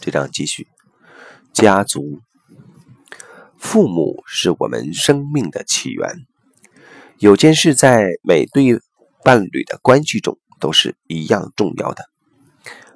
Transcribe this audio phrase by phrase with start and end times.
[0.00, 0.66] 这章继续。
[1.52, 2.20] 家族，
[3.58, 6.24] 父母是我们生命的起源。
[7.18, 8.80] 有件事在每对
[9.22, 12.04] 伴侣的关系中都是一样重要的：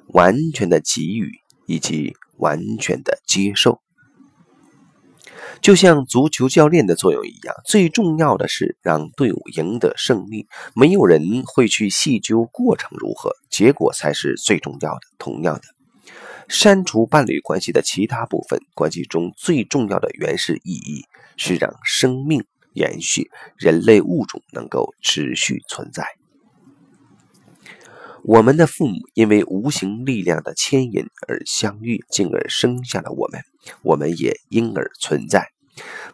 [0.07, 1.31] 完全的给予
[1.67, 3.79] 以及完全的接受。
[5.61, 10.47] 就像足球教练的作用一样，最重要的是让队伍赢得胜利。
[10.75, 15.01] 没有人会去细究过程如何，结果才是最重要的。
[15.19, 15.61] 同样的，
[16.47, 21.05] 删除伴侣关系的其他部分，关系中最重要的原始意义
[21.37, 22.43] 是让生命
[22.73, 26.05] 延续，人类物种能够持续存在。
[28.23, 33.41] 我们的父母因为无形力量的牵引而相遇，进而生下了我们，
[33.83, 35.51] 我们也因而存在。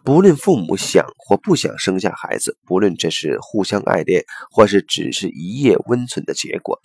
[0.02, 6.80] 不论父母想或不想生下孩子，不论这是互相爱恋，或是只是一夜温存的结果，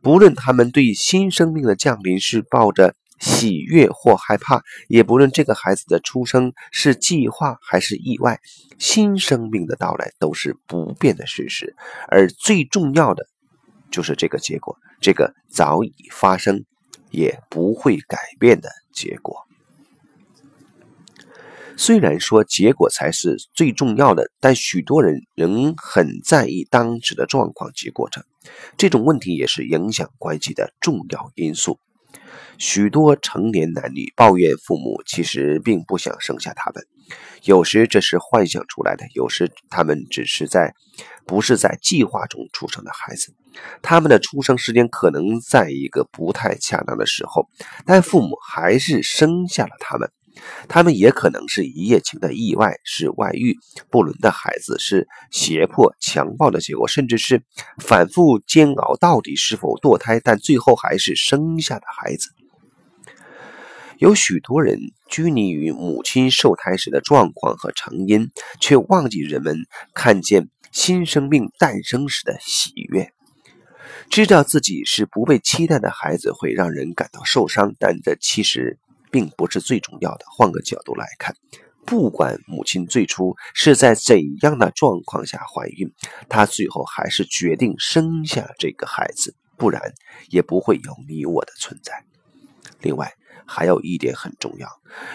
[0.00, 8.40] 不论他们对新生命的降临是抱着喜悦或害怕，也不论这个孩子的出生是计划还是意外，
[8.78, 11.76] 新生命的到来都是不变的事实，
[12.08, 13.28] 而最重要的。
[13.92, 16.64] 就是这个结果，这个早已发生，
[17.10, 19.46] 也不会改变的结果。
[21.76, 28.24] 虽然说结果才是最重要的，但许多人仍很在意当时的状况及过程。
[28.76, 31.78] 这种问题也是影响关系的重要因素。
[32.58, 36.84] 许多成年男女抱怨父母其实并不想生下他们，
[37.44, 40.74] 有时这是幻想出来的，有时他们只是在
[41.26, 43.34] 不是在计划中出生的孩子。
[43.82, 47.48] 他们的出生时间可能在一个不太恰当的时候，
[47.84, 50.10] 但父母还是生下了他们。
[50.68, 53.56] 他们也可能是一夜情的意外，是外遇
[53.90, 57.42] 不伦的孩子，是胁迫强暴的结果，甚至是
[57.78, 62.30] 反复煎熬到底是否堕胎，但最后还是生下的孩子。
[63.98, 68.30] 有许多人拘泥于母亲受胎时的状况和成因，
[68.60, 69.58] 却忘记人们
[69.94, 73.12] 看见新生命诞生时的喜悦。
[74.10, 78.78] 知道自己是不被期待的孩子会让人感到受伤，但这其实
[79.12, 80.24] 并不是最重要的。
[80.36, 81.36] 换个角度来看，
[81.84, 85.92] 不管母亲最初是在怎样的状况下怀孕，
[86.28, 89.92] 她最后还是决定生下这个孩子，不然
[90.30, 92.04] 也不会有你我的存在。
[92.80, 93.12] 另外，
[93.46, 94.68] 还有一点很重要，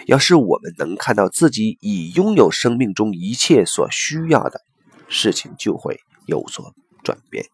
[0.06, 4.62] 要是我们能看到自己已拥有生命中一切所需要的，
[5.08, 6.72] 事情就会有所
[7.02, 7.44] 转变。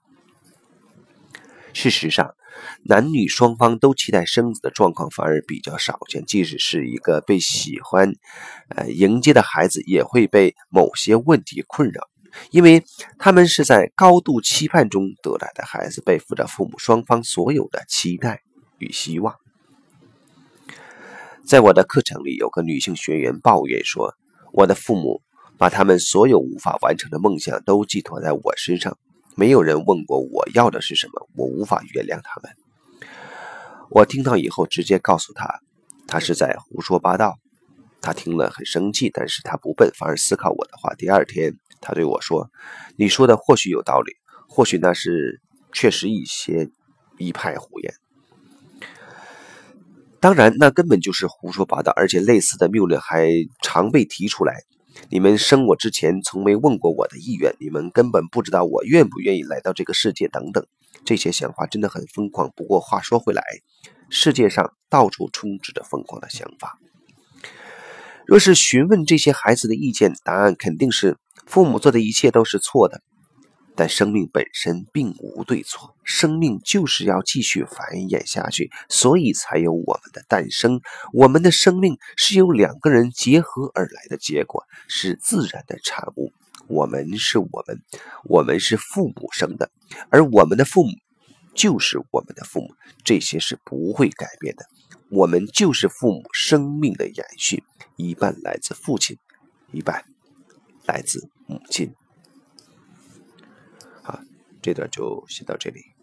[1.74, 2.34] 事实上，
[2.84, 6.24] 男女双方都期待生子的状况反而比较少见。
[6.24, 8.14] 即使是一个被喜欢、
[8.68, 12.08] 呃迎接的孩子，也会被某些问题困扰，
[12.50, 12.84] 因为
[13.18, 18.42] 他们是在高度期盼中得来的孩子，背负着父母双方所有的期待
[18.78, 19.34] 与希望。
[21.44, 24.14] 在我的课程里，有个女性学员抱怨说
[24.54, 25.22] ：“我的父母
[25.58, 28.96] 把他们所有无法完成的梦想都寄托在我身上。”
[29.36, 32.52] 没有人问过我要的是什么，我无法原谅他们。
[33.90, 35.60] 我听到以后直接告诉他，
[36.06, 37.36] 他是在胡说八道。
[38.00, 40.92] 他听了很生气，但是他不笨，反而思考我的话。
[40.94, 42.50] 第二天，他对我说
[42.98, 44.12] ：“你说的或许有道理，
[44.46, 45.40] 或许那是
[45.72, 46.68] 确实一些
[47.16, 47.94] 一派胡言。
[50.20, 53.30] 当然，那根本就是胡说八道，而且类似的谬论还
[53.62, 54.64] 常被提出来。”
[55.10, 60.66] 你们生我之前从没问过我的意愿，你们根本不知道我愿不愿意来到这个世界，等等，
[61.04, 62.50] 这些想法真的很疯狂。
[62.56, 63.42] 不过话说回来，
[64.08, 66.78] 世界上到处充斥着疯狂的想法。
[68.26, 73.02] 若是询问这些孩子的意见，答案肯定是父母做的一切都是错的。
[73.76, 80.80] 但生命本身并无对错，生命就是要继续繁衍下去，所以才有我们的诞生。
[81.12, 86.32] 我们的生命是由两个人结合而来的结果，是自然的产物。
[86.68, 87.82] 我们是我们，
[88.24, 89.70] 我们是父母生的，
[90.08, 90.92] 而我们的父母
[91.54, 92.68] 就是我们的父母，
[93.02, 94.64] 这些是不会改变的。
[95.10, 97.62] 我们就是父母生命的延续，
[97.96, 99.18] 一半来自父亲，
[99.72, 100.04] 一半
[100.86, 101.92] 来自母亲。
[104.64, 105.93] 这段就先到这里。